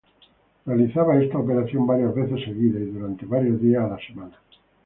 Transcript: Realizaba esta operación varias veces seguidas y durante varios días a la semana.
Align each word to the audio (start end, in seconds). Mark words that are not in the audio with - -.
Realizaba 0.65 1.21
esta 1.21 1.37
operación 1.37 1.85
varias 1.85 2.15
veces 2.15 2.41
seguidas 2.43 2.81
y 2.81 2.85
durante 2.89 3.27
varios 3.27 3.61
días 3.61 3.85
a 3.85 3.89
la 3.93 3.99
semana. 3.99 4.35